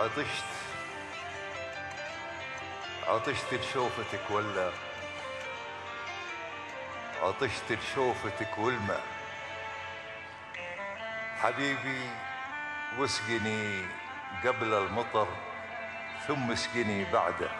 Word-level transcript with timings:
عطشت. 0.00 0.44
عطشت 3.08 3.54
لشوفتك 3.54 4.30
ولا؟ 4.30 4.72
عطشت 7.22 7.72
لشوفتك 7.72 8.58
والماء 8.58 9.04
حبيبي 11.42 12.10
واسقني 12.98 13.84
قبل 14.44 14.74
المطر 14.74 15.28
ثم 16.28 16.52
اسقني 16.52 17.04
بعده. 17.04 17.50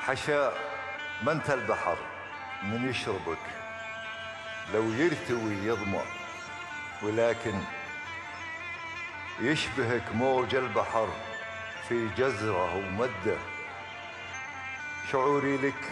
حشا 0.00 0.52
ما 1.22 1.32
انت 1.32 1.50
البحر 1.50 1.98
من 2.62 2.90
يشربك. 2.90 3.44
لو 4.74 4.92
يرتوي 4.92 5.54
يظمأ 5.54 6.04
ولكن 7.02 7.60
يشبهك 9.42 10.02
موج 10.14 10.54
البحر 10.54 11.08
في 11.88 12.08
جزره 12.08 12.76
ومده. 12.76 13.36
شعوري 15.12 15.56
لك 15.56 15.90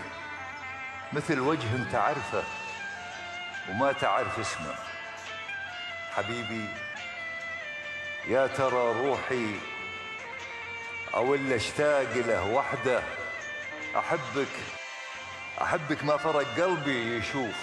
مثل 1.12 1.41
وجه 1.41 1.92
تعرفه 1.92 2.42
وما 3.68 3.92
تعرف 3.92 4.38
اسمه. 4.38 4.74
حبيبي 6.16 6.69
يا 8.28 8.47
ترى 8.47 8.92
روحي 8.92 9.55
أو 11.14 11.34
اللي 11.34 11.56
اشتاق 11.56 12.12
له 12.16 12.53
وحده 12.53 13.03
أحبك 13.97 14.55
أحبك 15.62 16.05
ما 16.05 16.16
فرق 16.16 16.47
قلبي 16.60 17.16
يشوف 17.16 17.56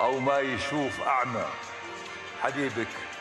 أو 0.00 0.20
ما 0.20 0.38
يشوف 0.38 1.00
أعمى. 1.00 1.46
حبيبك 2.42 3.13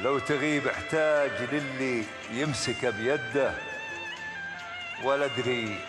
لو 0.00 0.18
تغيب 0.18 0.66
احتاج 0.66 1.30
للي 1.52 2.04
يمسك 2.30 2.86
بيده. 2.86 3.54
ولا 5.02 5.24
أدري 5.24 5.80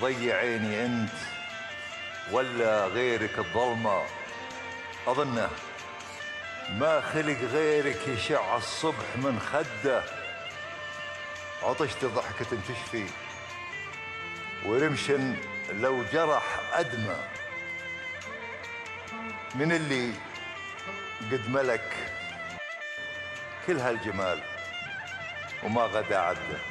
ضيع 0.00 0.36
عيني 0.36 0.86
أنت 0.86 1.12
ولا 2.32 2.86
غيرك 2.86 3.38
الظلمة. 3.38 4.02
أظنه 5.06 5.50
ما 6.70 7.00
خلق 7.00 7.38
غيرك 7.52 8.08
يشع 8.08 8.56
الصبح 8.56 9.16
من 9.16 9.40
خده. 9.40 10.02
عطشت 11.62 12.04
ضحكة 12.04 12.46
تشفي 12.68 13.04
ورمش 14.64 15.12
لو 15.70 16.04
جرح 16.12 16.60
أدمى 16.72 17.16
من 19.54 19.72
اللي 19.72 20.12
قد 21.32 21.50
ملك 21.50 21.96
كل 23.66 23.76
هالجمال 23.78 24.38
وما 25.64 25.82
غدا 25.82 26.18
عدة. 26.18 26.69